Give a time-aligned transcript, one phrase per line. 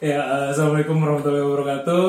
[0.00, 2.04] Ya, eh, assalamualaikum warahmatullahi wabarakatuh.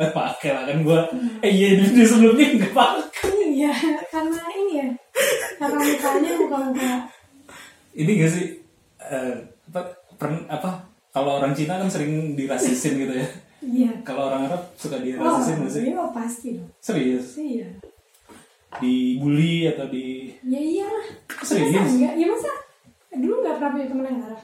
[0.00, 1.00] Eh, pakai lah kan gue.
[1.44, 3.52] Eh iya di sebelumnya nggak pakai.
[3.52, 3.72] Iya,
[4.08, 4.88] karena ini ya.
[5.60, 6.92] Karena mukanya muka-muka.
[7.92, 8.46] Ini gak sih
[9.02, 9.34] eh,
[9.68, 9.80] apa,
[10.16, 13.28] pern- apa kalau orang Cina kan sering dirasisin gitu ya.
[13.60, 13.92] Iya.
[14.00, 15.82] Kalau orang Arab suka Oh, dirasisin gak sih?
[15.84, 16.68] iya oh, pasti dong.
[16.80, 17.36] Serius?
[17.36, 17.68] Iya.
[18.80, 21.06] Dibully atau di Ya iyalah.
[21.44, 21.76] Serius?
[21.76, 22.14] Masa enggak?
[22.16, 22.52] Ya masa?
[23.12, 24.40] Dulu nggak pernah punya temen yang Arab.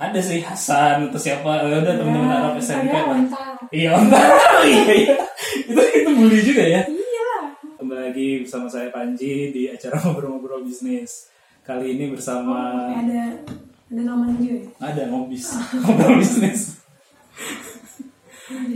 [0.00, 3.04] Ada sih Hasan atau siapa Eh, udah teman-teman Arab Ada lah.
[3.12, 3.44] onta.
[3.68, 4.16] Iya, onta.
[4.64, 5.16] iya, iya.
[5.62, 6.82] Itu itu bully juga ya.
[6.82, 7.30] Iya.
[7.76, 11.28] Kembali lagi bersama saya Panji di acara ngobrol-ngobrol bisnis.
[11.60, 13.44] Kali ini bersama Ada
[13.90, 14.68] ada namanya juga ya.
[14.80, 15.44] ada ngobis,
[15.82, 16.60] ngobrol bisnis.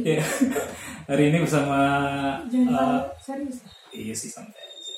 [0.01, 0.21] ya.
[1.05, 1.79] Hari ini bersama
[2.47, 3.57] Jangan eh, tahu serius.
[3.91, 4.95] iya sih santai aja.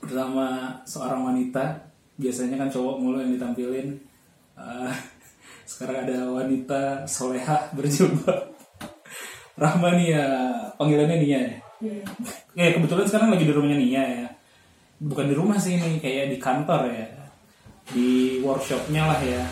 [0.00, 0.46] Bersama
[0.84, 1.64] seorang wanita,
[2.14, 3.88] biasanya kan cowok mulu yang ditampilin.
[4.54, 4.92] Eh,
[5.64, 8.52] sekarang ada wanita soleha berjilbab.
[9.54, 10.24] Rahmania,
[10.74, 11.54] panggilannya Nia ya.
[11.78, 12.02] Iya.
[12.54, 14.26] Ya kebetulan sekarang lagi di rumahnya Nia ya.
[14.98, 17.06] Bukan di rumah sih ini, kayak di kantor ya.
[17.90, 19.42] Di workshopnya lah ya.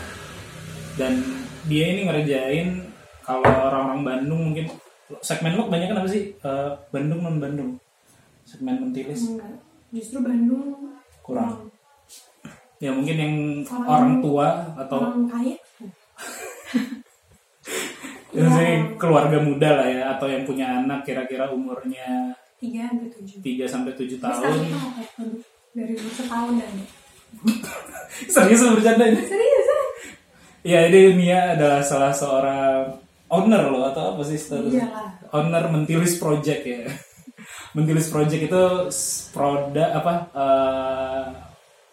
[0.99, 1.23] Dan
[1.65, 2.83] dia ini ngerjain
[3.23, 4.67] kalau orang-orang Bandung mungkin
[5.23, 6.35] segmen lo kebanyakan apa sih?
[6.35, 7.71] Eh, Bandung non Bandung.
[8.43, 9.55] Segmen mentilis Enggak.
[9.95, 10.91] Justru Bandung
[11.23, 11.71] kurang.
[12.83, 15.55] Ya mungkin yang Orang- orang tua atau orang kaya.
[18.33, 22.33] yang sih keluarga muda lah ya atau yang punya anak kira-kira umurnya
[22.63, 23.37] Tiga sampai tujuh.
[23.43, 24.55] 3 sampai 7 Terus tahun.
[25.75, 26.73] dari setahun dan
[28.33, 29.21] Serius bercanda ini?
[29.25, 29.81] serius ya?
[30.63, 32.87] Ya, ini Mia adalah salah seorang
[33.27, 34.79] owner loh atau apa sih statusnya?
[34.79, 35.11] Iyalah.
[35.35, 36.87] Owner Mentilis Project ya.
[37.75, 38.63] Mentilis Project itu
[39.35, 41.23] produk apa eh,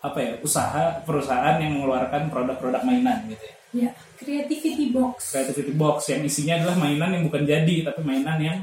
[0.07, 3.55] apa ya usaha perusahaan yang mengeluarkan produk-produk mainan gitu ya.
[3.71, 3.91] Ya,
[4.21, 5.33] creativity box.
[5.33, 8.59] Creativity box yang isinya adalah mainan yang bukan jadi tapi mainan yang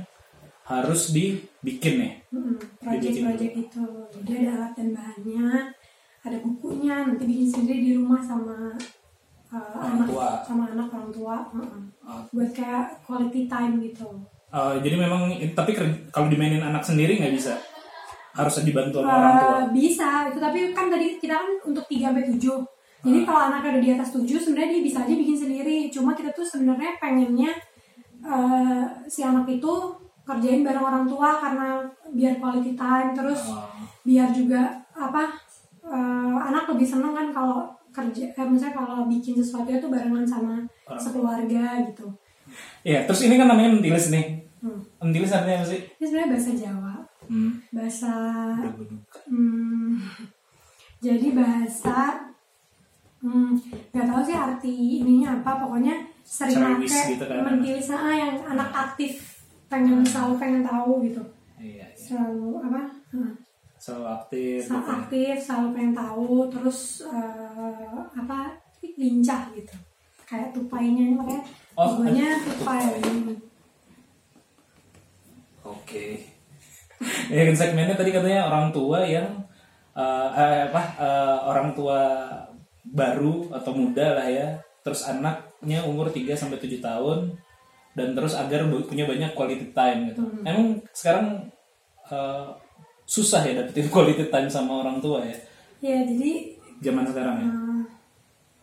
[0.67, 2.11] harus dibikin ya.
[2.30, 3.83] Mm-mm, Project-project itu.
[4.22, 5.48] Jadi ada alat dan bahannya,
[6.21, 8.76] ada bukunya, nanti bikin sendiri di rumah sama
[9.48, 10.27] uh, Orang anak, tua.
[10.43, 11.37] sama anak orang tua.
[11.55, 11.83] Mm-mm.
[12.03, 14.08] Oh, Buat kayak quality time gitu.
[14.48, 15.76] eh, jadi memang tapi
[16.08, 17.55] kalau dimainin anak sendiri nggak bisa.
[18.32, 19.49] Harus dibantu sama orang tua.
[19.49, 22.77] Uh, bisa, itu tapi kan tadi kita kan untuk 3 sampai 7.
[23.08, 25.88] Jadi kalau anak ada di atas 7 sebenarnya dia bisa aja bikin sendiri.
[25.88, 27.56] Cuma kita tuh sebenarnya pengennya
[28.20, 29.73] uh, si anak itu
[30.22, 33.64] kerjain bareng orang tua karena biar quality time terus Oh.
[34.04, 35.32] biar juga apa
[35.82, 40.60] uh, anak lebih seneng kan kalau kerja eh, misalnya kalau bikin sesuatu itu barengan sama
[40.84, 42.08] Orang sekeluarga gitu.
[42.84, 44.44] Iya, terus ini kan namanya mentilis nih.
[44.60, 44.80] Hmm.
[45.00, 45.80] Mentilis artinya apa sih?
[45.95, 46.94] Ini sebenarnya bahasa Jawa,
[47.28, 47.52] Hmm.
[47.72, 48.14] bahasa
[49.28, 50.00] Hmm,
[50.98, 52.27] jadi bahasa
[53.20, 53.52] hmm,
[53.94, 57.39] nggak tahu sih arti ininya apa pokoknya sering pakai gitu kan.
[57.44, 59.11] mentilis ah, yang anak aktif
[59.67, 61.23] pengen selalu pengen tahu gitu
[61.58, 61.98] Iya, iya.
[61.98, 63.33] selalu apa hmm,
[63.77, 64.60] Selalu aktif.
[64.61, 64.95] selalu gitu ya.
[65.02, 68.38] aktif selalu pengen tahu terus eh, apa
[68.98, 69.76] lincah gitu
[70.26, 71.44] kayak tupainya ini makanya
[71.77, 72.89] Oh, logonya ada tupai
[75.61, 76.06] Oke.
[77.33, 79.30] ya kan segmennya tadi katanya orang tua yang
[79.94, 82.02] eh, eh, apa eh, orang tua
[82.93, 84.59] baru atau muda lah ya.
[84.83, 87.36] Terus anaknya umur 3 sampai 7 tahun
[87.98, 90.21] dan terus agar punya banyak quality time gitu.
[90.23, 90.43] Hmm.
[90.45, 91.49] Emang sekarang
[92.08, 92.47] eh,
[93.08, 95.37] susah ya dapetin quality time sama orang tua ya
[95.81, 97.47] ya jadi zaman sekarang ya.
[97.49, 97.81] Hmm,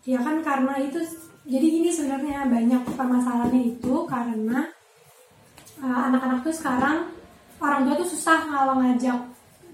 [0.07, 1.01] ya kan karena itu
[1.45, 4.67] jadi ini sebenarnya banyak permasalahannya itu karena
[5.83, 7.11] uh, anak-anak tuh sekarang
[7.61, 9.19] orang tua tuh susah kalau ngajak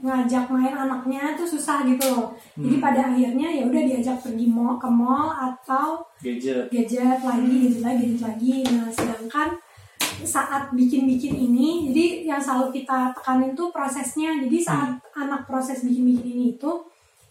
[0.01, 2.33] ngajak main anaknya tuh susah gitu loh.
[2.57, 6.73] Jadi pada akhirnya ya udah diajak pergi mall ke mall atau Gadget.
[6.73, 8.55] gadget lagi, gadget lagi, gadget lagi.
[8.73, 9.49] Nah, sedangkan
[10.21, 14.37] saat bikin-bikin ini, jadi yang selalu kita tekanin tuh prosesnya.
[14.37, 16.73] Jadi saat anak proses bikin-bikin ini itu,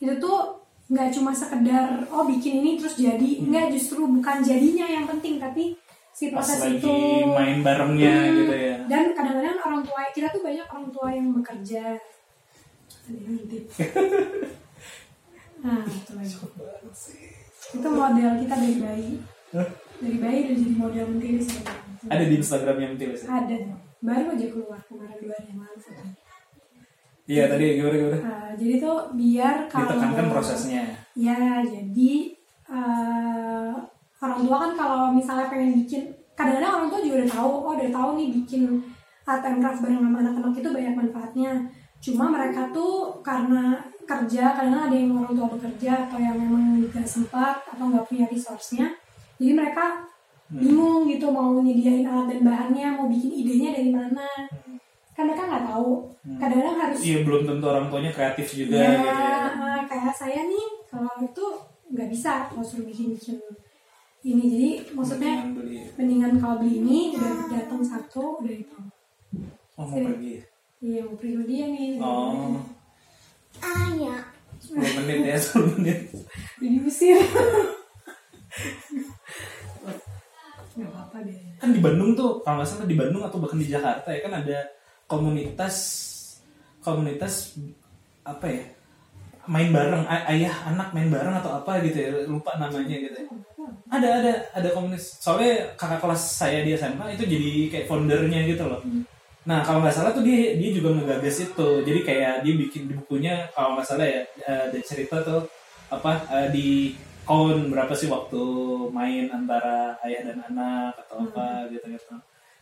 [0.02, 0.58] itu tuh
[0.90, 5.78] nggak cuma sekedar oh bikin ini terus jadi, nggak justru bukan jadinya yang penting, tapi
[6.10, 6.94] si Pas proses lagi itu.
[7.30, 8.76] main barengnya Hmm, gitu ya.
[8.90, 11.84] Dan kadang-kadang orang tua kita tuh banyak orang tua yang bekerja.
[15.60, 16.14] Nah, itu.
[17.76, 19.12] Itu model kita dari bayi.
[20.00, 21.08] Dari bayi udah jadi model
[21.44, 21.90] sekarang.
[22.08, 23.44] Ada di Instagramnya Mentilis ya?
[23.44, 23.58] Ada.
[24.00, 25.80] Baru aja keluar kemarin dua hari yang lalu.
[27.30, 28.18] Iya tadi gimana gimana?
[28.26, 30.84] Nah, jadi tuh biar kalau Ditekankan prosesnya.
[31.14, 32.14] Ya, jadi
[32.72, 33.74] eh,
[34.18, 37.90] orang tua kan kalau misalnya pengen bikin, kadang-kadang orang tua juga udah tahu, oh udah
[37.94, 38.82] tahu nih bikin
[39.30, 41.52] art and craft bareng sama anak-anak itu banyak manfaatnya.
[42.00, 43.76] Cuma mereka tuh karena
[44.08, 48.26] kerja, kadang ada yang orang tua bekerja atau yang memang nggak sempat atau nggak punya
[48.26, 48.90] resource-nya,
[49.38, 50.10] jadi mereka
[50.50, 54.26] bingung gitu mau nyediain alat dan bahannya mau bikin idenya dari mana.
[55.14, 56.10] Kan mereka nggak tahu.
[56.42, 59.78] Kadang-kadang harus iya belum tentu orang tuanya kreatif juga ya, gitu ya.
[59.86, 61.46] kayak saya nih kalau itu
[61.94, 63.38] nggak bisa kalau suruh bikin bikin
[64.26, 64.44] ini.
[64.50, 65.80] Jadi maksudnya Mendingan beli.
[66.00, 68.80] mendingan kalau beli ini udah datang satu udah itu.
[69.78, 70.42] Oh mau pergi
[70.80, 72.64] iya mau sama dia nih oh.
[73.60, 74.24] Ayah.
[74.60, 76.00] 10 menit ya 10 menit.
[76.60, 77.20] Udah diusir
[80.80, 81.36] nggak apa-apa deh.
[81.60, 84.34] Kan di Bandung tuh kalau nggak salah di Bandung atau bahkan di Jakarta ya kan
[84.40, 84.58] ada
[85.12, 85.76] komunitas
[86.80, 87.60] komunitas
[88.24, 88.64] apa ya
[89.50, 93.28] main bareng ay- ayah anak main bareng atau apa gitu ya lupa namanya gitu ya.
[93.92, 95.20] ada ada ada komunitas.
[95.20, 98.80] Soalnya kakak kelas saya di SMA itu jadi kayak foundernya gitu loh
[99.50, 101.70] nah kalau nggak salah tuh dia dia juga ngegagas itu.
[101.82, 105.42] Jadi kayak dia bikin di bukunya kalau nggak salah ya eh, ada cerita tuh
[105.90, 106.94] apa eh, di
[107.26, 108.42] count berapa sih waktu
[108.94, 112.18] main antara ayah dan anak atau apa gitu gitu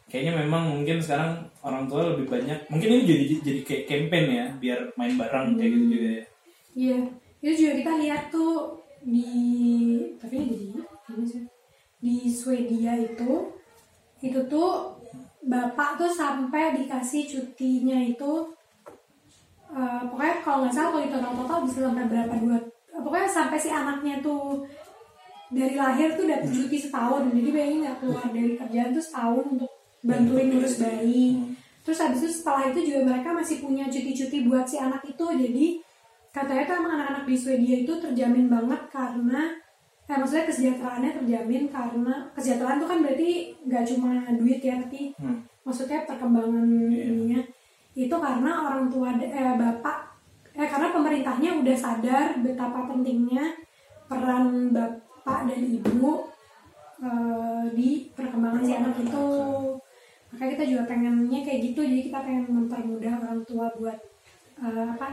[0.07, 4.45] kayaknya memang mungkin sekarang orang tua lebih banyak mungkin ini jadi jadi kayak campaign ya
[4.55, 6.25] biar main bareng kayak gitu juga ya.
[6.77, 6.97] Iya,
[7.43, 8.53] itu juga kita lihat tuh
[9.03, 9.27] di
[10.19, 11.43] tapi ini di ini sih
[11.97, 13.51] di Swedia itu
[14.23, 14.96] itu tuh
[15.47, 18.31] bapak tuh sampai dikasih cutinya itu
[19.71, 22.57] eh, pokoknya kalau nggak salah kalau itu total bisa sampai berapa dua
[22.91, 24.67] pokoknya sampai si anaknya tuh
[25.47, 27.31] dari lahir tuh dapat cuti setahun.
[27.31, 29.71] Jadi bayangin nggak keluar dari kerjaan tuh setahun untuk
[30.03, 31.55] bantuin ngurus bayi.
[31.87, 35.23] Terus habis itu setelah itu juga mereka masih punya cuti-cuti buat si anak itu.
[35.23, 35.65] Jadi
[36.35, 39.55] katanya tuh emang anak-anak di Swedia itu terjamin banget karena
[40.07, 43.29] eh, maksudnya kesejahteraannya terjamin karena kesejahteraan tuh kan berarti
[43.63, 45.43] nggak cuma duit ya tapi Hmm.
[45.61, 47.03] maksudnya perkembangan Iya.
[47.11, 47.41] ininya
[47.91, 49.97] itu karena orang tua eh, bapak
[50.53, 53.53] eh karena pemerintahnya udah sadar betapa pentingnya
[54.07, 56.25] peran bapak dan ibu
[56.97, 59.25] eh, di perkembangan si anak itu
[60.27, 63.97] makanya kita juga pengennya kayak gitu jadi kita pengen mempermudah orang tua buat
[64.57, 65.07] eh, apa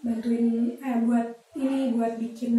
[0.00, 2.54] bantuin eh buat ini buat bikin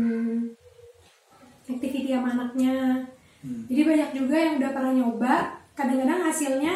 [1.66, 3.04] activity sama anaknya.
[3.44, 3.68] Hmm.
[3.68, 5.34] jadi banyak juga yang udah pernah nyoba.
[5.74, 6.74] Kadang-kadang hasilnya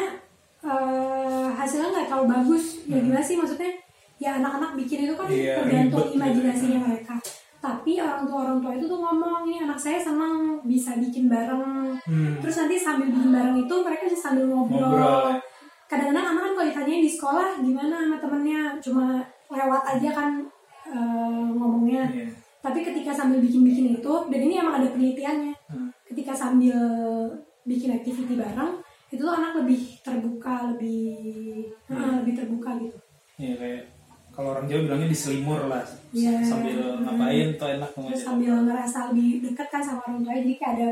[0.60, 2.64] eh, hasilnya nggak terlalu bagus.
[2.84, 3.72] Ya gimana sih maksudnya?
[4.18, 6.16] Ya anak-anak bikin itu kan Iya, tergantung gitu.
[6.18, 7.14] imajinasinya mereka.
[7.58, 11.94] Tapi orang tua orang tua itu tuh ngomong ini anak saya senang bisa bikin bareng.
[12.02, 12.36] Hmm.
[12.38, 15.34] terus nanti sambil bikin bareng itu mereka bisa sambil ngobrol, Ngobrol.
[15.86, 18.60] kadang-kadang anak kan kalau ditanyain di sekolah gimana sama temennya?
[18.78, 19.04] Cuma
[19.48, 20.30] lewat aja kan
[20.84, 22.04] eh, ngomongnya.
[22.10, 22.28] Iya.
[22.58, 25.54] Tapi ketika sambil bikin-bikin itu dan ini emang ada penelitiannya.
[25.68, 25.92] Hmm.
[26.08, 26.72] ketika sambil
[27.68, 28.80] bikin activity bareng
[29.12, 31.12] itu tuh anak lebih terbuka lebih
[31.88, 32.98] eh, lebih terbuka gitu.
[33.36, 33.82] Iya kayak
[34.32, 35.84] kalau orang Jawa bilangnya diselimur lah.
[36.08, 36.40] Iya.
[36.40, 40.72] sambil ngapain tuh enak terus sambil ngerasa lebih dekat kan sama orang tuanya jadi kayak
[40.72, 40.88] ada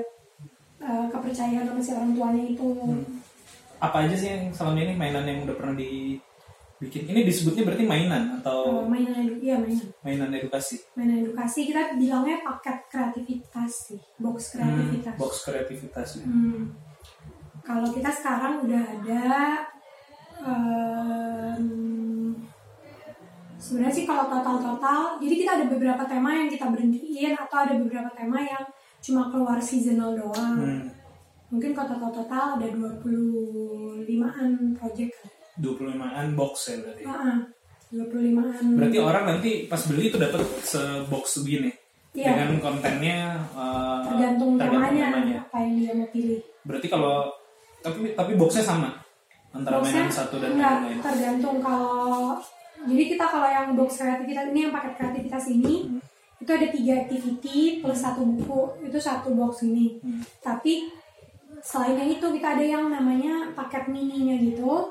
[0.84, 2.68] eh, kepercayaan sama si orang tuanya itu.
[3.76, 5.76] Apa aja sih yang selama ini mainan yang udah pernah
[6.76, 11.96] dibikin ini disebutnya berarti mainan atau mainan edu- iya mainan mainan edukasi mainan edukasi kita
[11.96, 16.24] bilangnya paket kreativitas sih box kreativitas Hmm, box kreativitas ya.
[16.24, 16.62] Hmm.
[17.60, 19.24] Kalau kita sekarang udah ada
[20.38, 21.64] em,
[23.56, 28.06] sebenarnya sih kalau total-total, jadi kita ada beberapa tema yang kita berhentiin atau ada beberapa
[28.12, 28.62] tema yang
[29.00, 30.56] cuma keluar seasonal doang.
[30.56, 30.86] Hmm.
[31.48, 35.14] Mungkin kalau total-total ada 25-an project.
[35.56, 37.04] 25an box ya berarti
[37.86, 38.64] 25-an.
[38.74, 41.70] berarti orang nanti pas beli itu dapat sebox begini
[42.12, 42.32] Iya.
[42.32, 43.18] dengan kontennya
[43.52, 45.36] eh, tergantung temanya temanya.
[45.44, 46.40] apa yang dia mau pilih.
[46.64, 47.28] berarti kalau
[47.78, 48.88] tapi tapi boxnya sama
[49.52, 52.40] antara Boxnya mainan satu dan enggak, lain tergantung kalau
[52.82, 56.00] jadi kita kalau yang box kreativitas ini yang paket kreativitas ini Hmm.
[56.38, 60.20] itu ada tiga activity plus satu buku itu satu box ini Hmm.
[60.40, 60.88] tapi
[61.60, 64.88] selain yang itu kita ada yang namanya paket mininya gitu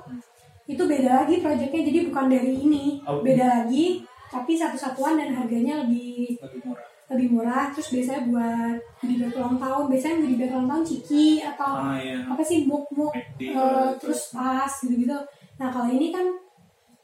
[0.65, 2.86] itu beda lagi proyeknya jadi bukan dari ini.
[3.05, 3.22] Oh.
[3.22, 6.88] beda lagi tapi satu satuan dan harganya lebih lebih murah.
[7.13, 7.65] lebih murah.
[7.69, 12.41] Terus biasanya buat bag ulang tahun biasanya bag ulang tahun ciki atau ah ya apa
[12.41, 15.17] sih muk muk eh, terus tas gitu gitu
[15.55, 16.25] nah kalau ini kan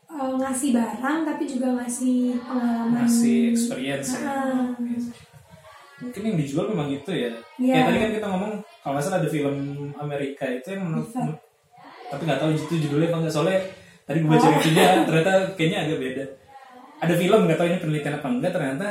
[0.10, 3.06] eh, ngasih barang tapi juga ngasih pengalaman.
[3.06, 4.26] Ngasih experience ya.
[4.28, 4.66] Ah.
[6.02, 7.30] mungkin yang dijual memang itu ya.
[7.62, 7.74] Iya.
[7.78, 8.52] kayak tadi kan kita ngomong
[8.82, 9.58] kalau nggak salah ada film
[10.02, 11.51] Amerika itu yang menurut-.
[12.12, 13.60] Tapi nggak tahu itu judulnya apa nggak soalnya
[14.04, 14.52] tadi gue baca Oh.
[14.54, 16.24] reviewnya ternyata kayaknya agak beda
[17.00, 18.88] ada film nggak tahu ini penelitian apa enggak ternyata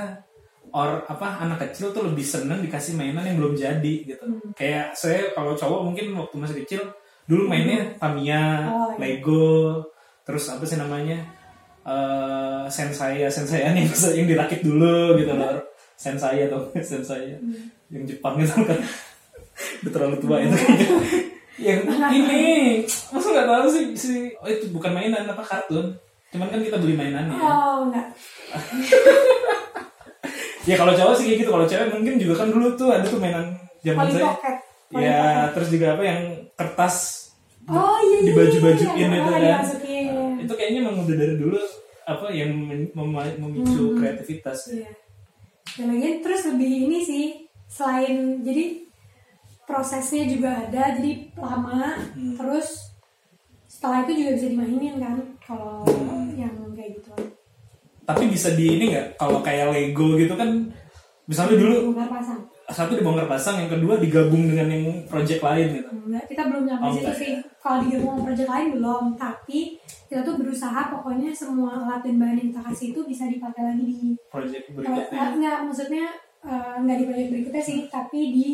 [0.71, 4.51] or apa anak kecil tuh lebih seneng dikasih mainan yang belum jadi gitu Hmm.
[4.53, 6.83] kayak saya kalau cowok mungkin waktu masih kecil
[7.27, 8.99] dulu mainnya Tamiya Oh, iya.
[8.99, 9.83] Lego
[10.23, 11.19] terus apa sih namanya
[11.83, 13.83] eh sensaya sensaya yang
[14.19, 15.59] yang dirakit dulu gitu loh
[15.95, 17.67] sensaya atau sensaya Hmm.
[17.91, 18.79] yang Jepang gitu kan
[19.83, 20.89] udah terlalu tua itu kayaknya
[21.61, 22.43] yang ini
[23.11, 25.93] masa nggak tahu sih si oh itu bukan mainan apa kartun
[26.31, 28.07] cuman kan kita beli mainannya Oh enggak.
[30.63, 33.19] ya kalau cowok sih kayak gitu kalau cewek mungkin juga kan dulu tuh ada tuh
[33.19, 34.57] mainan zaman saya Pocket.
[34.91, 35.49] Ya Pocket.
[35.55, 36.21] terus juga apa yang
[36.55, 36.97] kertas
[37.63, 38.27] Oh iya iya.
[38.27, 39.65] dibaju-bajuin iya, itu iya, kan.
[40.41, 41.61] itu kayaknya emang udah dari dulu
[42.03, 43.97] apa yang mem- mem- memicu Hmm.
[43.97, 44.81] kreativitas ya.
[44.81, 44.91] Iya.
[45.71, 47.25] Dan lagi terus lebih ini sih
[47.67, 48.90] selain jadi
[49.71, 52.35] prosesnya juga ada jadi lama Hmm.
[52.35, 52.91] terus
[53.65, 56.35] setelah itu juga bisa dimainin kan kalau Hmm.
[56.35, 57.15] yang kayak gitu.
[58.03, 60.67] tapi bisa di ini nggak kalau kayak Lego gitu kan
[61.25, 62.41] misalnya dulu bongkar pasang.
[62.69, 66.83] satu dibongkar pasang yang kedua digabung dengan yang project lain gitu Enggak, kita belum nyampe
[66.83, 67.33] Oh, situ sih.
[67.57, 69.79] Kalau di gerbong project lain belum, tapi
[70.11, 73.85] kita tuh berusaha pokoknya semua alat dan bahan yang kita kasih itu bisa dipakai lagi
[73.87, 76.05] di project berikutnya enggak maksudnya
[76.43, 78.49] eh, enggak di proyek berikutnya sih tapi di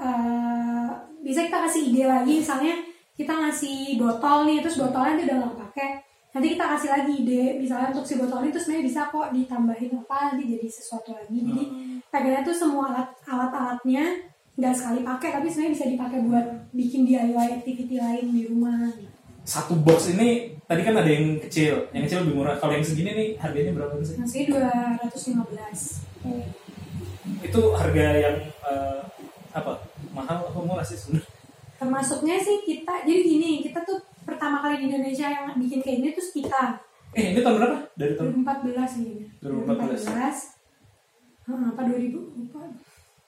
[0.00, 0.88] eh,
[1.20, 2.74] bisa kita kasih ide lagi misalnya
[3.12, 5.90] kita ngasih botol nih terus botolnya itu udah nggak pakai
[6.30, 9.92] nanti kita kasih lagi ide misalnya untuk si botol ini terus sebenarnya bisa kok ditambahin
[9.98, 11.38] apa nanti jadi sesuatu lagi.
[11.42, 11.98] Jadi Hmm.
[12.08, 14.04] pengennya tuh semua alat alat alatnya
[14.54, 18.94] nggak sekali pakai tapi sebenarnya bisa dipakai buat bikin DIY activity lain di rumah.
[19.42, 22.54] Satu box ini tadi kan ada yang kecil yang kecil lebih murah.
[22.56, 24.14] Kalau yang segini nih harganya berapa sih?
[24.16, 26.06] Masih 215
[27.40, 28.36] itu harga yang
[28.70, 29.00] eh,
[29.50, 29.72] apa?
[30.14, 31.30] Mahal apa murah sih sebenarnya?
[31.80, 36.10] Termasuknya sih kita jadi gini kita tuh pertama kali di Indonesia yang bikin kayak gini
[36.12, 36.62] tuh kita
[37.10, 37.78] eh ini tahun berapa?
[37.98, 40.54] Dari tahun 2014 ini 2014.
[41.50, 42.62] Heeh, apa 2000 lupa.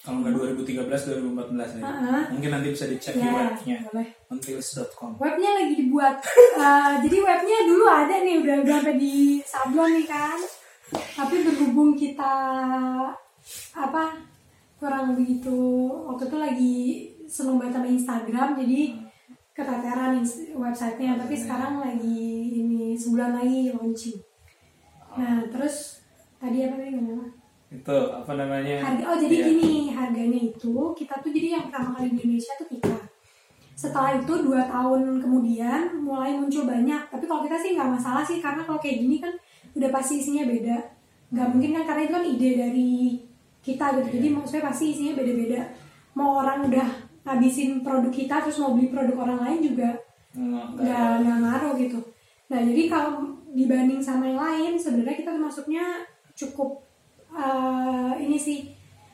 [0.03, 1.83] Kalau nggak 2013 2014 ya.
[1.83, 2.23] Heeh.
[2.35, 3.79] mungkin nanti bisa dicek di ya webnya.
[3.91, 4.09] boleh.
[4.31, 6.23] Ontils.com webnya lagi dibuat.
[6.63, 10.39] Eh, jadi webnya dulu ada nih udah udah sampai di sablon nih kan.
[10.93, 12.35] Tapi berhubung kita
[13.75, 14.03] apa
[15.17, 15.59] begitu.
[16.09, 16.77] Waktu itu lagi
[17.29, 18.81] seneng banget sama Instagram jadi
[19.53, 20.21] keteteran
[20.57, 21.21] websitenya.
[21.21, 24.19] Tapi sekarang lagi ini sebulan lagi launching.
[25.17, 26.01] Nah terus
[26.41, 27.29] tadi apa nih ngomong?
[27.73, 28.85] Itu apa namanya?
[28.85, 29.47] Harga oh jadi Iya.
[29.49, 32.97] gini harganya itu kita tuh jadi yang pertama kali di Indonesia tuh kita.
[33.73, 37.09] Setelah itu dua tahun kemudian mulai muncul banyak.
[37.09, 39.33] Tapi kalau kita sih nggak masalah sih karena kalau kayak gini kan
[39.73, 40.77] udah pasti isinya beda.
[41.33, 42.93] Nggak mungkin kan karena itu kan ide dari
[43.63, 44.09] kita gitu.
[44.13, 45.63] Jadi maksudnya pasti isinya beda-beda.
[46.13, 46.89] Mau orang udah
[47.23, 49.91] ngabisin produk kita terus mau beli produk orang lain juga
[50.35, 51.99] Nggak- ngaruh gitu.
[52.49, 55.85] Nah jadi kalau dibanding sama yang lain sebenarnya kita termasuknya
[56.33, 56.83] cukup
[57.31, 58.69] eh, ini sih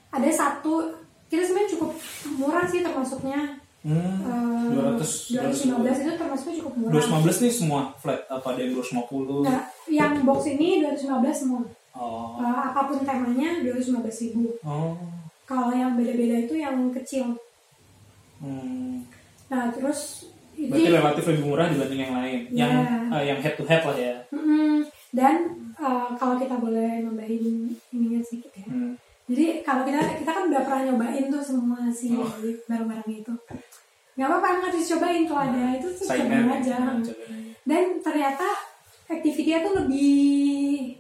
[0.08, 0.88] ada satu
[1.28, 1.90] kita sebenarnya cukup
[2.34, 3.60] murah sih termasuknya.
[3.78, 6.92] Hmm, Eh, 200 215 itu termasuknya cukup murah.
[6.98, 11.62] 215 nih semua flat apa ada yang 250 nah yang box ini 215 semua
[11.98, 14.94] oh Eh, apa pun temanya 215 ribu oh
[15.42, 17.34] kalau yang beda-beda itu yang kecil
[18.38, 19.02] hmm.
[19.48, 22.58] nah terus berarti relatif lebih murah dibanding yang lain Iya.
[22.58, 22.72] yang
[23.10, 24.82] eh, yang head to head lah ya Mm-mm.
[25.10, 25.36] dan
[25.74, 28.94] eh, kalau kita boleh nambahin ininya sedikit ya hmm.
[29.28, 32.24] Jadi kalau kita kita kan udah pernah nyobain tuh semua si Oh.
[32.64, 33.28] barang-barang itu.
[34.16, 36.64] Gak apa-apa nggak dicobain kalau ada itu tuh cobain aja.
[36.64, 37.12] ya, cobain aja.
[37.68, 38.48] Dan ternyata
[39.04, 40.96] activity-nya tuh lebih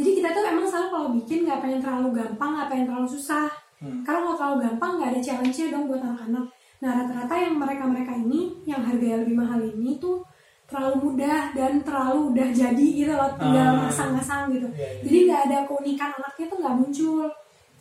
[0.00, 3.46] jadi kita tuh emang selalu kalau bikin nggak pengen terlalu gampang, nggak pengen terlalu susah.
[3.76, 4.00] Hmm.
[4.00, 6.44] Karena kalau terlalu gampang nggak ada challenge-nya dong buat anak-anak.
[6.80, 10.24] Nah rata-rata yang mereka-mereka ini yang harganya lebih mahal ini tuh
[10.64, 13.84] terlalu mudah dan terlalu udah jadi gitu loh tinggal Ah.
[13.84, 14.64] masang-masang gitu.
[14.70, 15.02] Iya, iya.
[15.04, 17.26] Jadi nggak ada keunikan anaknya tuh nggak muncul.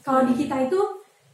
[0.01, 0.79] Kalau di kita itu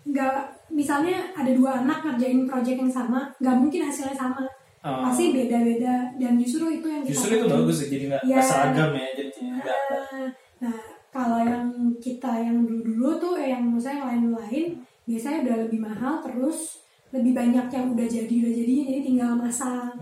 [0.05, 0.33] nggak
[0.69, 4.43] misalnya ada dua anak ngerjain project yang sama, nggak mungkin hasilnya sama.
[4.85, 5.01] Oh.
[5.01, 8.35] Pasti beda-beda dan justru itu yang kita justru itu bagus ya jadi nggak Iya.
[8.37, 10.27] nggak seragam ya jadinya Ah,
[10.65, 10.77] Nah,
[11.09, 11.69] kalau yang
[12.01, 14.65] kita yang dulu-dulu tuh eh, yang yang lain-lain
[15.05, 16.81] biasanya udah lebih mahal terus
[17.13, 19.93] lebih banyak yang udah jadi udah jadinya jadi tinggal masang.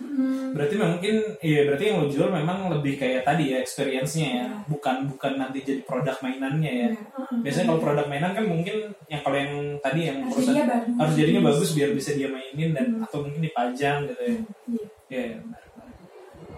[0.00, 4.36] Hmm, berarti mungkin iya berarti yang lo jual memang lebih kayak tadi ya experience-nya ya
[4.42, 4.46] Iya.
[4.66, 7.40] bukan bukan nanti jadi produk mainannya ya ya, uh-uh.
[7.40, 10.96] biasanya kalau produk mainan kan mungkin yang kalau yang tadi yang harus perusahaan jadinya bagus.
[10.98, 13.04] harus jadinya bagus biar bisa dia mainin dan Hmm.
[13.06, 14.42] atau mungkin dipajang gitu ya Iya.
[14.66, 15.88] Iya, iya, benar, benar.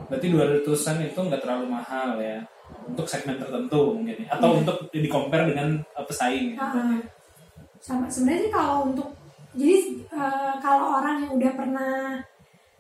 [0.09, 2.39] berarti 200-an itu nggak terlalu mahal ya
[2.89, 4.27] untuk segmen tertentu mungkin ya.
[4.35, 4.59] atau Iya.
[4.65, 6.59] untuk di compare dengan uh, pesaing.
[6.59, 6.99] Ah,
[7.83, 9.11] sama sebenarnya sih kalau untuk
[9.53, 11.95] jadi eh, kalau orang yang udah pernah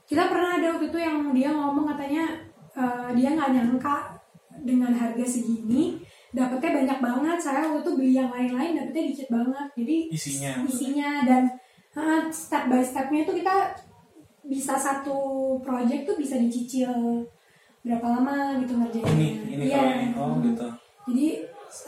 [0.08, 2.24] kita pernah ada waktu itu yang dia ngomong katanya
[2.72, 4.16] eh, dia nggak nyangka
[4.62, 5.98] dengan harga segini
[6.32, 11.10] dapetnya banyak banget saya waktu itu beli yang lain-lain dapetnya dikit banget jadi isinya isinya
[11.26, 11.42] dan
[11.98, 13.56] eh, step by stepnya itu kita
[14.46, 17.26] bisa satu project tuh bisa dicicil
[17.82, 19.76] berapa lama gitu ngerjainnya ini ini Iya.
[19.76, 20.66] kalau ini oh gitu
[21.04, 21.26] jadi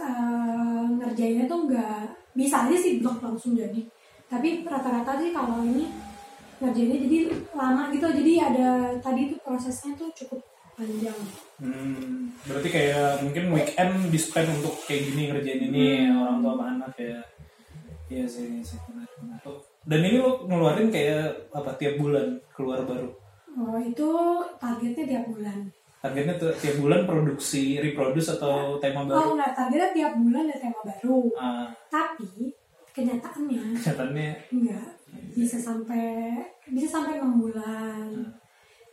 [0.00, 2.00] eh, ngerjainnya tuh nggak
[2.34, 3.80] bisa aja sih blok langsung jadi
[4.26, 5.86] tapi rata-rata sih kalau ini
[6.56, 7.18] ngerjainnya jadi
[7.52, 10.40] lama gitu jadi ada tadi tuh prosesnya tuh cukup
[10.74, 11.14] panjang
[11.54, 16.18] Hmm, berarti kayak mungkin weekend di spend untuk kayak gini ngerjain ini Hmm.
[16.18, 17.18] orang tua sama anak ya.
[18.10, 19.38] Iya sih, iya sih benar, benar.
[19.80, 23.06] Dan ini lo ngeluarin kayak apa tiap bulan keluar baru.
[23.54, 24.08] oh itu
[24.58, 25.62] targetnya tiap bulan
[26.04, 29.16] Targetnya tuh tiap bulan produksi, reproduce atau tema baru.
[29.16, 31.20] oh enggak targetnya tiap bulan ada tema baru.
[31.32, 32.52] Ah, tapi
[32.92, 34.30] kenyataannya kenyataannya?
[34.52, 34.86] enggak
[35.32, 36.36] bisa sampai
[36.68, 38.04] bisa sampai enam bulan.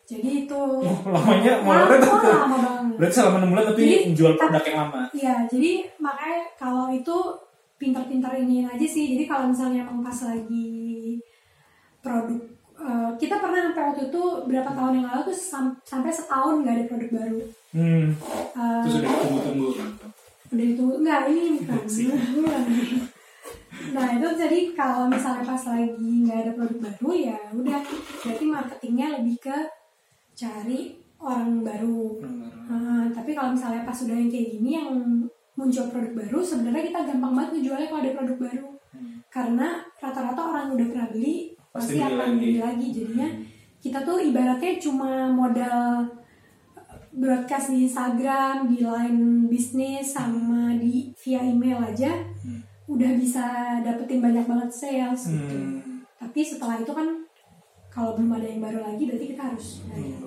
[0.07, 2.95] Jadi itu oh, lamanya molornya lama, lama banget.
[2.99, 5.01] Berarti selama 6 bulan tapi Jadi, jual produk yang lama.
[5.15, 5.71] Iya, jadi
[6.03, 7.17] makanya kalau itu
[7.79, 9.15] pintar-pintar ini aja sih.
[9.15, 11.15] Jadi kalau misalnya emang pas lagi
[12.03, 12.50] produk
[12.81, 16.75] eh, kita pernah sampai waktu itu berapa tahun yang lalu tuh sam- sampai setahun nggak
[16.75, 17.39] ada produk baru.
[17.71, 18.05] Hmm,
[18.51, 19.67] Eh, itu sudah ditunggu-tunggu.
[20.51, 21.81] udah itu enggak ini bukan
[22.35, 22.63] bukan.
[23.91, 27.79] Nah itu jadi kalau misalnya pas lagi nggak ada produk baru ya udah
[28.19, 29.57] berarti marketingnya lebih ke
[30.33, 30.79] cari
[31.17, 32.19] orang baru.
[32.67, 34.91] Ah, tapi kalau misalnya pas udah yang kayak gini yang
[35.53, 38.67] muncul produk baru, sebenarnya kita gampang banget ngejualnya kalau ada produk baru.
[39.27, 42.37] Karena rata-rata orang udah pernah beli Pasti pasti, akan lagi.
[42.39, 42.87] beli lagi.
[42.91, 43.29] Jadinya
[43.81, 46.05] kita tuh ibaratnya cuma modal
[47.11, 52.11] broadcast di Instagram, di line bisnis sama di via email aja
[52.91, 53.45] udah bisa
[53.83, 55.55] dapetin banyak banget sales gitu.
[55.55, 56.03] Hmm.
[56.19, 57.07] Tapi setelah itu kan
[57.87, 60.19] kalau belum ada yang baru lagi berarti kita harus bayar.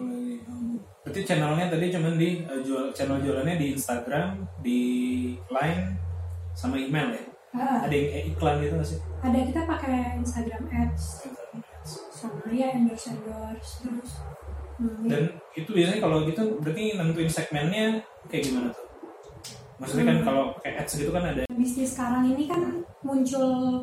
[1.04, 4.80] Berarti channelnya tadi cuman di eh, jual channel jualannya di Instagram, di
[5.52, 5.84] Line,
[6.56, 7.24] sama email ya.
[7.54, 8.99] Ah, Ada yang eh, iklan gitu nggak sih?
[9.20, 11.04] ada kita pakai Instagram Ads
[12.11, 14.11] sama ya endorse endorse terus
[14.76, 17.87] hmm, Dan itu biasanya kalau gitu berarti nentuin segmennya
[18.26, 18.84] kayak gimana tuh?
[19.75, 20.25] Maksudnya kan Hmm.
[20.25, 22.62] kalau pakai ads gitu kan ada bisnis sekarang ini kan
[23.00, 23.82] muncul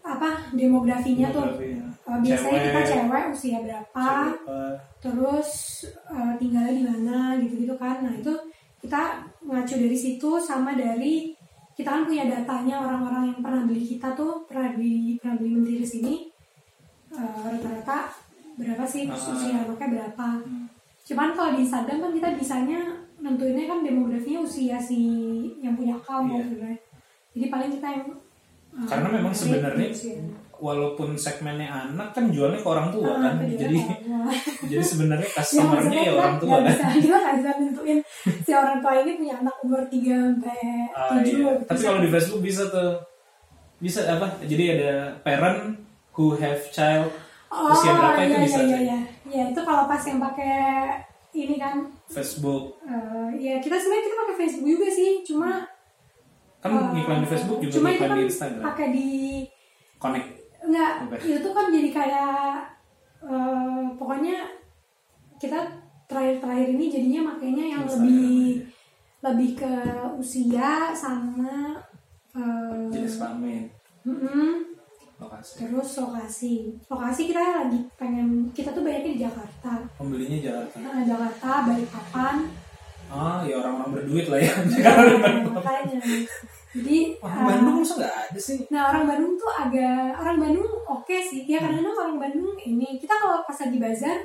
[0.00, 1.84] apa demografinya tuh demografi, ya.
[2.04, 4.60] Uh, biasanya kita Cewek, cewek usia berapa siapa,
[4.98, 5.50] terus
[6.06, 8.32] uh, tinggalnya di mana gitu-gitu kan nah itu
[8.80, 9.02] kita
[9.40, 11.33] ngacu dari situ sama dari
[11.74, 15.76] kita kan punya datanya orang-orang yang pernah beli kita tuh pernah beli pernah beli menteri
[15.78, 16.14] di sini
[17.10, 18.10] uh, rata-rata
[18.54, 19.18] berapa sih Ah.
[19.18, 20.66] usia anaknya berapa Hmm.
[21.04, 22.80] cuman kalau di Instagram kan kita bisanya
[23.18, 25.00] nentuinnya kan demografinya usia si
[25.58, 26.38] yang punya account Iya.
[26.44, 26.78] sebenarnya
[27.34, 28.06] jadi paling kita yang
[28.72, 29.88] uh, Karena memang sebenarnya.
[30.64, 33.34] Walaupun segmennya anak kan jualnya ke orang tua Ah, kan.
[33.44, 34.32] juga Jadi tua.
[34.72, 36.64] jadi sebenarnya ya customernya ya kita orang tua kan.
[36.64, 37.98] bisa kita nggak bisa nentuin
[38.40, 41.28] si orang tua ini punya anak umur 3 sampai Ah, 7 iya.
[41.28, 41.48] gitu.
[41.68, 42.90] Tapi kalau di Facebook bisa tuh
[43.76, 44.26] bisa apa?
[44.40, 45.60] Jadi ada parent
[46.10, 47.12] who have child
[47.50, 49.42] oh, usia berapa itu iya, bisa iya, iya, iya.
[49.50, 50.56] itu kalau pas yang pakai
[51.32, 55.66] ini kan Facebook eh, ya kita sebenarnya kita pakai Facebook juga sih cuma
[56.58, 58.62] kan eh, ngiklan di Facebook juga cuma itu ngiklan kan di Instagram.
[58.64, 59.08] pakai di
[59.96, 60.28] Connect.
[60.64, 62.38] Enggak itu kan jadi kayak
[63.24, 64.36] eh, pokoknya
[65.36, 65.58] kita
[66.08, 68.64] terakhir-terakhir ini jadinya makanya yang Instagram, lebih iya.
[69.24, 69.74] lebih ke
[70.20, 71.76] usia sama
[72.36, 73.68] eh, Jenis kelamin,
[75.20, 75.52] lokasi.
[75.64, 76.52] terus lokasi
[76.88, 80.76] lokasi kita lagi pengen kita tuh banyaknya di Jakarta Pembelinya Jakarta.
[80.80, 82.36] nah, Jakarta Balikpapan
[83.12, 84.52] Ah, ya orang-orang berduit lah ya.
[85.54, 86.00] makanya
[86.74, 88.58] jadi Orang eh, Bandung masa nggak ada sih?
[88.74, 91.46] Nah orang Bandung tuh agak orang Bandung oke sih.
[91.46, 94.18] Ya kadang-kadang orang Bandung ini kita kalau pas lagi bazar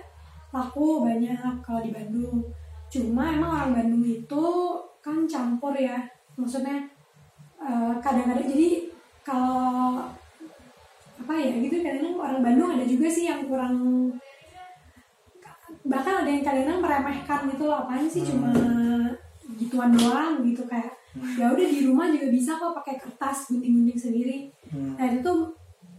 [0.49, 2.41] laku banyak kalau di Bandung.
[2.89, 4.45] Cuma emang orang Bandung itu
[5.05, 6.01] kan campur ya.
[6.41, 6.89] Maksudnya
[7.62, 8.89] eh, kadang-kadang jadi
[9.21, 10.09] kalau
[11.21, 13.77] apa ya gitu kadang-kadang orang Bandung ada juga sih yang kurang
[15.85, 17.85] bahkan ada yang kadang-kadang meremehkan gitu loh.
[17.85, 18.49] Apaan sih cuma
[19.62, 20.98] gituan doang gitu kayak
[21.36, 24.38] ya udah di rumah juga bisa kok pakai kertas gunting-gunting sendiri
[24.69, 24.93] Hmm.
[24.93, 25.50] nah itu tuh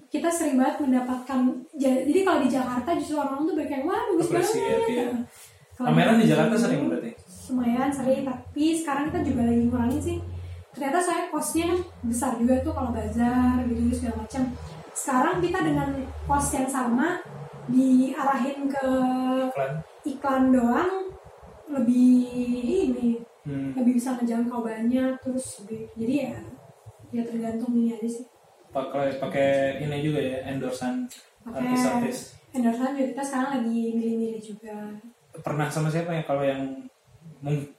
[0.06, 1.40] kita sering banget mendapatkan
[1.74, 5.10] ja- jadi kalau di Jakarta justru orang tuh banyak yang wah bagus banget Appreciate, ya.
[5.72, 7.10] Kalau Pameran di Jakarta sering berarti.
[7.46, 10.16] lumayan sering tapi sekarang kita juga lagi ngurangin sih
[10.70, 14.42] ternyata saya costnya kan besar juga tuh kalau bazar gitu gitu segala macam
[14.92, 15.88] sekarang kita dengan
[16.24, 17.18] cost yang sama
[17.66, 18.86] diarahin ke
[19.48, 19.72] Iklan.
[20.04, 20.92] iklan doang
[21.66, 22.22] lebih
[22.88, 23.08] ini
[23.40, 23.72] Hmm.
[23.72, 26.32] lebih bisa ngejangkau banyak terus lebih jadi ya
[27.10, 28.24] ya tergantung ini aja sih
[28.68, 29.50] Pakai pakai
[29.80, 31.08] ini juga ya endorsan
[31.42, 32.36] artis-artis.
[32.50, 34.76] endorsean juga kita sekarang lagi milih-milih juga
[35.36, 36.60] Pernah sama siapa ya kalau yang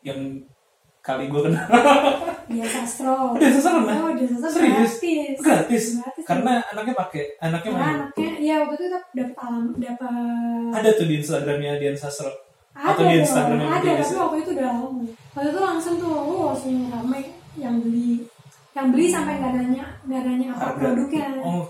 [0.02, 0.20] yang
[1.00, 1.66] kali gue kenal
[2.52, 4.02] dia sastro Dia sastro pernah?
[4.02, 4.94] oh dia sastro Serius?
[4.98, 6.26] gratis gratis Gratis.
[6.26, 11.06] karena anaknya pakai anaknya Karena main anaknya ya waktu itu dapat alam dapat ada tuh
[11.06, 12.30] di Instagramnya Dian Sastro
[12.72, 14.88] ada atau di dong, Instagramnya ada dia tapi waktu itu udah lama
[15.32, 17.22] waktu itu langsung tuh oh langsung ramai
[17.56, 18.24] yang beli
[18.72, 20.80] yang beli sampai nggak nanya nggak nanya apa Harga.
[20.80, 21.66] produknya oh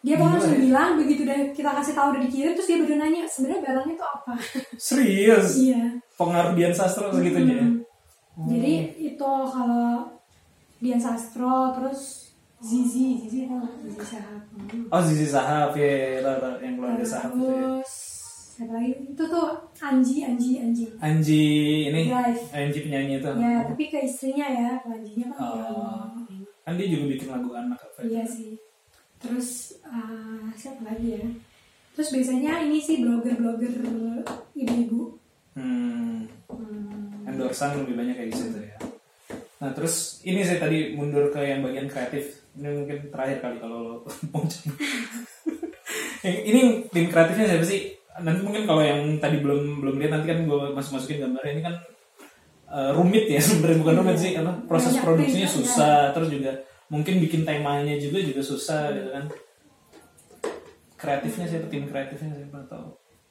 [0.00, 0.60] dia Gila langsung ya.
[0.64, 4.06] bilang begitu udah kita kasih tahu udah dikirim terus dia baru nanya sebenarnya barangnya itu
[4.06, 4.32] apa
[4.74, 5.46] Serius.
[5.68, 5.82] iya
[6.16, 7.54] Pengaruh Dian Sastro segitunya.
[7.54, 7.66] ya?
[8.32, 8.48] Hmm.
[8.48, 10.08] jadi itu kalau
[10.80, 13.44] Dian Sastro terus Zizi Zizi?
[13.44, 14.86] Zizi Sahab Hmm.
[14.88, 17.52] Oh Zizi Sahab ya, tau, tau, yang keluarga Sahab itu ya.
[17.80, 17.92] terus
[18.60, 19.48] siapa lagi itu tuh
[19.80, 21.44] Anji Anji Anji Anji
[21.88, 22.44] ini Drive.
[22.52, 23.30] Anji penyanyi itu.
[23.34, 25.56] ya tapi ke istrinya ya ke Anjinya kan Oh.
[25.56, 28.60] yang- Kan dia juga bikin lagu anak apa iya sih
[29.16, 29.48] terus
[29.80, 31.24] eh, siapa lagi ya
[31.90, 33.74] terus biasanya ini sih blogger-blogger
[34.52, 35.16] ibu-ibu
[35.50, 36.28] Hmm.
[36.46, 37.24] Hmm.
[37.24, 38.76] endorsan lebih banyak kayak gitu ya.
[39.58, 42.44] Nah terus ini saya tadi mundur ke yang bagian kreatif.
[42.52, 43.94] Ini mungkin terakhir kali kalau lo
[44.30, 44.44] mau
[46.22, 47.98] ini tim kreatifnya siapa sih?
[48.18, 51.52] Nanti mungkin kalau yang tadi belum belum lihat nanti kan gue masuk masukin gambarnya.
[51.54, 51.74] Ini kan
[52.70, 55.98] eh, rumit ya sebenarnya bukan rumit sih apa proses Banyak produksinya tim, susah.
[56.10, 56.52] terus juga
[56.90, 59.24] mungkin bikin temanya juga juga susah gitu kan.
[61.00, 61.66] Kreatifnya siapa?
[61.72, 62.56] Tim kreatifnya siapa?
[62.66, 62.82] Atau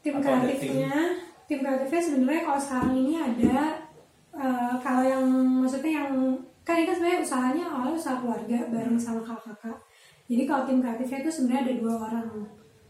[0.01, 0.93] tim Atau kreatifnya
[1.45, 1.59] tim?
[1.61, 3.57] kreatifnya sebenarnya kalau sekarang ini ada
[4.33, 5.25] eh, kalau yang
[5.61, 6.09] maksudnya yang
[6.65, 9.77] kan ini kan sebenarnya usahanya awalnya usaha keluarga bareng sama kakak-kakak.
[10.29, 12.27] Jadi kalau tim kreatifnya itu sebenarnya ada dua orang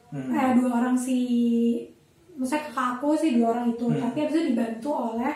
[0.09, 0.33] Hmm.
[0.33, 1.17] eh dua orang si
[2.33, 3.99] maksudnya kakak aku sih dua orang itu Hmm.
[3.99, 5.35] tapi habis itu dibantu oleh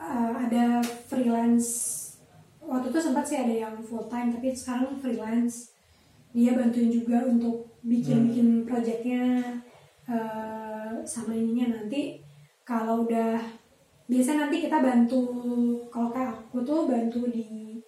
[0.00, 1.68] eh, ada freelance
[2.64, 5.76] waktu itu sempat sih ada yang full time tapi sekarang freelance
[6.32, 9.22] dia bantuin juga untuk bikin-bikin projectnya
[10.04, 12.20] eh, sama ininya nanti
[12.64, 13.36] kalau udah
[14.04, 15.20] biasa nanti kita bantu
[15.88, 17.80] kalau kayak aku tuh bantu di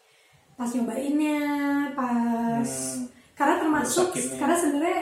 [0.52, 1.40] pas nyobainnya
[1.92, 3.04] pas Hmm.
[3.32, 5.00] karena termasuk karena sebenarnya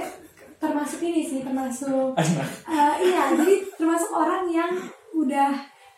[0.64, 2.16] termasuk ini sih termasuk.
[2.16, 4.72] Eh, iya jadi termasuk orang yang
[5.12, 5.50] udah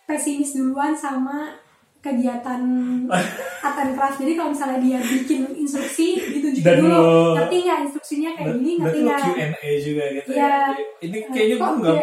[0.05, 1.57] pesimis duluan sama
[1.99, 2.63] kegiatan
[3.09, 7.79] art and craft jadi kalau misalnya dia bikin instruksi ditunjukin Dan dulu lo- ngerti nggak
[7.83, 9.19] instruksinya kayak gini ngerti nggak?
[9.27, 10.47] Q&A juga gitu Iya.
[10.47, 10.59] ya.
[11.01, 11.99] Ini kayaknya gue nggak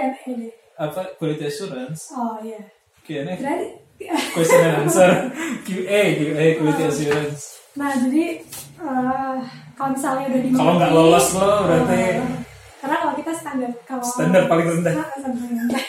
[0.75, 2.11] apa quality assurance?
[2.11, 2.59] Oh iya.
[3.01, 3.67] Q&A berarti
[4.33, 5.11] question and answer.
[5.65, 7.41] QA QA quality assurance.
[7.73, 8.23] Nah jadi
[8.75, 9.35] eh,
[9.73, 12.19] kalau misalnya udah dimengerti Kalau nggak lolos lo berarti eh,
[12.83, 14.91] karena kalau kita standar kalau Standar paling rendah.
[14.91, 15.83] Nah, paling rendah.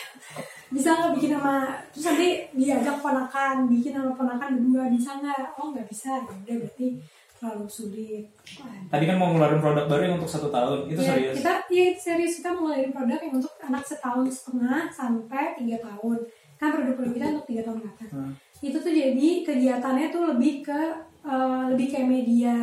[0.74, 1.54] bisa nggak bikin sama
[1.94, 5.58] terus nanti diajak ponakan bikin sama ponakan berdua bisa nggak?
[5.58, 6.22] Oh nggak bisa.
[6.22, 6.86] Ya udah berarti
[7.34, 8.24] terlalu sulit.
[8.62, 10.86] Wah, tadi kan mau ngeluarin produk baru yang untuk satu tahun.
[10.86, 11.34] Itu ya, serius.
[11.42, 12.32] kita ya serius.
[12.38, 16.18] Kita mau ngeluarin produk yang untuk anak setahun setengah sampai tiga tahun.
[16.54, 18.10] Kan produk-produk kita untuk tiga tahun ke atas.
[18.14, 18.34] Hmm.
[18.64, 20.80] itu tuh jadi kegiatannya tuh lebih ke
[21.26, 22.56] eh, lebih kayak media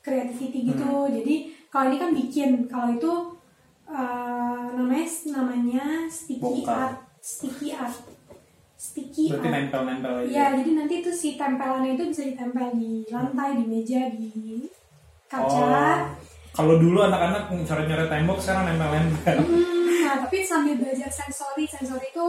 [0.00, 0.80] creativity gitu.
[0.80, 1.12] Hmm.
[1.12, 2.50] jadi kalau ini kan bikin.
[2.70, 3.12] Kalau itu
[3.90, 7.02] eh, namanya namanya sticky art.
[7.18, 7.98] Sticky art.
[8.78, 9.54] Sticky berarti art.
[9.58, 10.46] nempel-nempel aja ya?
[10.60, 14.60] jadi nanti tuh si tempelannya itu bisa ditempel di lantai di meja di
[15.24, 15.48] kaca.
[15.48, 15.98] Oh.
[16.54, 19.40] kalau dulu anak-anak coret-coret tembok sekarang nempel-nempel.
[19.40, 22.28] Hmm, nah tapi sambil belajar sensori sensori itu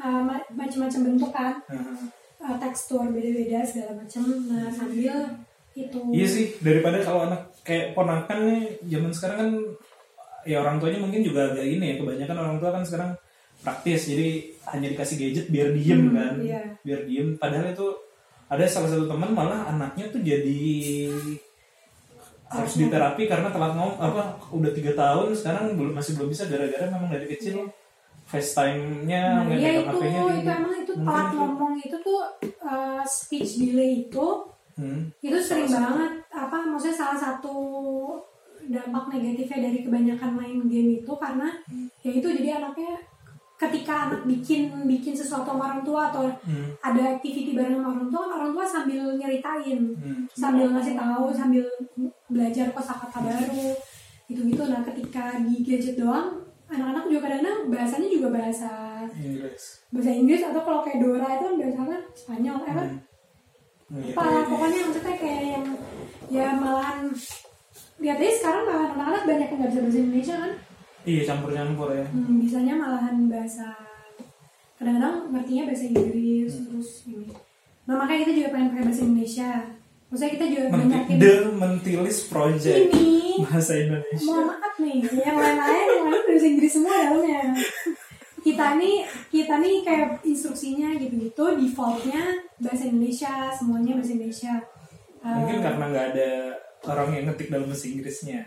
[0.00, 1.58] uh, ma- macam-macam bentuk kan.
[1.66, 2.06] Hmm.
[2.38, 4.24] uh, tekstur beda-beda segala macam.
[4.46, 5.12] Nah sambil
[5.74, 6.00] itu.
[6.14, 9.50] Iya sih, daripada kalau anak kayak ponakan nih, zaman sekarang kan
[10.42, 13.10] ya orang tuanya mungkin juga agak ini ya, kebanyakan orang tua kan sekarang
[13.60, 14.28] praktis, jadi
[14.72, 16.62] hanya dikasih gadget biar diem Hmm, kan, iya.
[16.80, 17.36] biar diem.
[17.36, 17.86] Padahal itu
[18.48, 20.60] ada salah satu teman malah anaknya tuh jadi
[22.50, 26.90] harus diterapi karena telat ngomong apa udah tiga tahun sekarang belum masih belum bisa gara-gara
[26.90, 27.70] memang dari kecil
[28.26, 30.50] FaceTime-nya Nah, iya pegang itu, itu tinggi.
[30.50, 31.36] emang itu telat itu.
[31.38, 32.20] ngomong itu tuh
[32.62, 34.26] uh, speech delay itu
[34.80, 35.12] Hmm.
[35.20, 37.54] itu sering banget apa maksudnya salah satu
[38.62, 41.48] dampak negatifnya dari kebanyakan main game itu karena
[42.00, 42.96] ya itu jadi anaknya
[43.56, 46.72] ketika anak bikin bikin sesuatu sama orang tua atau Hmm.
[46.80, 50.24] ada activity bareng sama orang tua orang tua sambil nyeritain Hmm.
[50.32, 51.64] sambil ngasih tahu sambil
[52.26, 53.76] belajar kosakata baru
[54.26, 56.40] gitu gitu nah ketika di gadget doang
[56.70, 58.70] anak-anak juga kadang-kadang bahasanya juga bahasa
[59.12, 59.82] Inggris.
[59.90, 62.96] bahasa Inggris atau kalau kayak Dora itu kan bahasanya Spanyol eh Hmm,
[63.90, 64.42] apa iya.
[64.46, 65.66] pokoknya maksudnya kayak yang
[66.28, 67.10] ya malahan
[67.98, 70.52] lihat aja sekarang malahan anak-anak banyak yang nggak bisa bahasa Indonesia kan
[71.00, 72.04] Iya campur-campur ya.
[72.06, 73.66] hmm, bisanya malahan bahasa
[74.76, 77.28] kadang-kadang ngertinya bahasa Inggris terus ini
[77.82, 79.50] nah makanya kita juga pengen pakai bahasa Indonesia
[80.06, 83.10] maksudnya kita juga Menti- banyakin The Mentilis Project ini
[83.42, 84.24] bahasa Indonesia.
[84.24, 87.40] mohon maaf nih yang lain-lain yang lain bahasa Inggris semua dalamnya
[88.50, 88.96] kita nih
[89.30, 92.22] kita nih kayak instruksinya gitu-gitu defaultnya
[92.58, 94.54] bahasa Indonesia semuanya bahasa Indonesia.
[95.22, 96.30] Uh, Mungkin karena nggak ada
[96.90, 98.42] orang yang ngetik dalam bahasa Inggrisnya.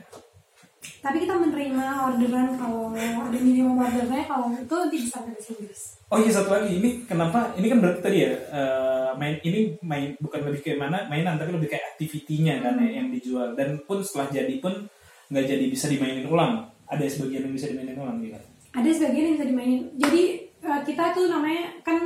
[0.84, 5.82] tapi kita menerima orderan kalau ada minimum ordernya kalau itu bisa bahasa Inggris.
[6.12, 6.76] Oh iya satu lagi.
[6.76, 7.56] Ini kenapa?
[7.56, 11.56] Ini kan berarti tadi ya eh, main ini main bukan lebih kayak mana mainan tapi
[11.56, 13.56] lebih kayak aktivitinya kan ya, yang dijual.
[13.56, 14.76] Dan pun setelah jadi pun
[15.32, 16.68] nggak jadi bisa dimainin ulang.
[16.84, 19.82] Ada sebagian yang bisa dimainin ulang gitu ada sebagian yang bisa dimainin.
[19.96, 20.24] Jadi
[20.60, 21.98] eh, kita tuh namanya kan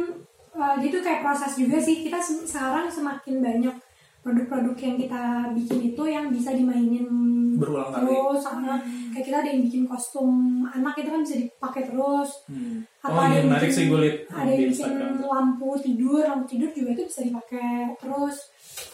[0.51, 2.01] eh, gitu kayak proses juga sih.
[2.01, 3.75] Kita se- sekarang semakin banyak
[4.19, 7.07] produk-produk yang kita bikin itu yang bisa dimainin
[7.55, 8.03] Berulang kali.
[8.03, 8.37] terus.
[8.37, 8.75] Sama
[9.09, 10.29] kayak kita ada yang bikin kostum
[10.67, 12.29] anak itu kan bisa dipakai terus.
[12.45, 12.83] Hmm.
[12.99, 14.91] apa oh ada iya yang menarik bikin- sih gue ada yang bikin
[15.23, 16.21] lampu tidur.
[16.21, 18.35] Lampu tidur juga itu bisa dipakai terus.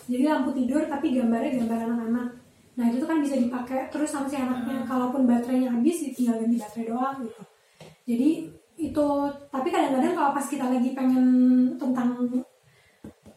[0.05, 2.27] Jadi lampu tidur tapi gambarnya gambar anak-anak.
[2.73, 4.77] Nah itu tuh kan bisa dipakai terus sama si anaknya.
[4.77, 4.85] Hmm.
[4.85, 7.41] kalaupun baterainya habis tinggal ganti baterai doang gitu
[8.03, 9.07] jadi itu
[9.53, 11.27] tapi kadang-kadang kalau pas kita lagi pengen
[11.77, 12.17] tentang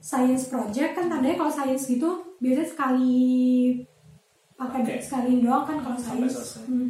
[0.01, 3.17] science project kan tandanya kalau science gitu biasanya sekali
[4.57, 4.95] pakai Oke.
[5.03, 6.65] sekali doang kan kalau science.
[6.65, 6.89] Hmm.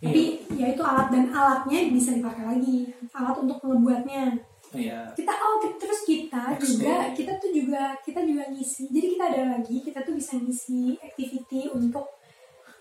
[0.00, 0.08] Iya.
[0.08, 0.24] tapi
[0.56, 4.32] ya itu alat dan alatnya bisa dipakai lagi alat untuk ngebuatnya
[4.72, 6.72] iya kita oh terus kita Explore.
[6.72, 10.96] juga kita tuh juga kita juga ngisi jadi kita ada lagi kita tuh bisa ngisi
[11.04, 12.08] activity untuk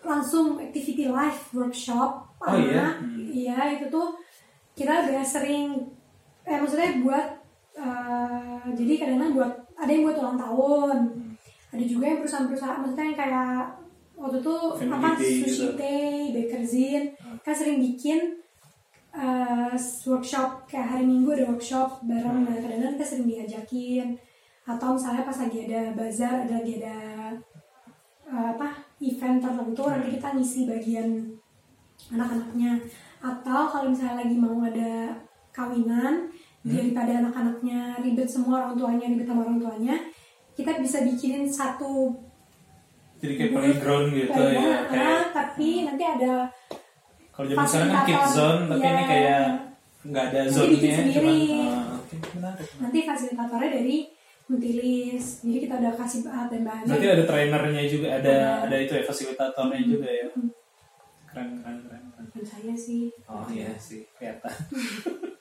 [0.01, 2.95] langsung activity live workshop Oh, iya?
[2.95, 3.27] Hmm.
[3.27, 4.15] iya itu tuh
[4.71, 5.75] kita udah sering
[6.41, 7.27] eh maksudnya buat
[7.75, 11.35] eh, jadi kadang-kadang buat ada yang buat ulang tahun Hmm.
[11.69, 13.59] ada juga yang perusahaan-perusahaan maksudnya yang kayak
[14.15, 15.67] waktu itu Family apa Day sushi gitu.
[15.75, 17.03] day bakerzin
[17.39, 18.19] kan sering bikin
[19.11, 19.73] eh,
[20.05, 24.07] workshop kayak hari minggu ada workshop bareng nah kadang-kadang kita sering diajakin
[24.63, 26.97] atau misalnya pas lagi ada bazar ada lagi ada
[29.69, 31.09] tertentu nanti kita ngisi bagian
[32.09, 32.71] anak-anaknya
[33.21, 35.13] atau kalau misalnya lagi mau ada
[35.53, 36.25] kawinan
[36.65, 39.95] daripada anak-anaknya ribet semua orang tuanya ribet sama orang tuanya
[40.57, 42.17] kita bisa bikinin satu
[43.21, 46.49] jadi kayak playground gitu ya kayak ah, tapi nanti ada
[47.29, 48.35] kalau zaman sekarang kan kids fasilitator.
[48.35, 49.05] zone tapi ini Iya.
[49.05, 49.43] kayak
[49.99, 51.37] nggak ada zone nya sendiri.
[51.67, 53.97] ah, oke menarik nanti fasilitatornya dari
[54.49, 58.49] Muntilis jadi kita udah kasih alat dan bahannya berarti ada trainernya juga ada Ada.
[58.65, 60.27] ada itu ya fasilitatornya juga ya
[61.29, 62.25] keren keren keren, keren.
[62.41, 64.49] saya sih oh iya sih kelihatan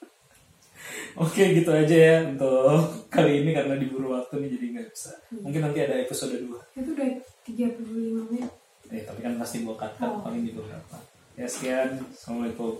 [1.18, 2.78] Oke gitu aja ya untuk
[3.10, 5.10] kali ini karena diburu waktu nih jadi nggak bisa.
[5.34, 6.46] Mungkin nanti ada episode 2
[6.78, 7.08] itu udah
[7.44, 8.46] 35 menit
[8.88, 10.22] Eh tapi kan pasti cut cut Oh.
[10.22, 10.96] paling di beberapa.
[11.34, 12.00] Ya sekian.
[12.08, 12.72] Assalamualaikum.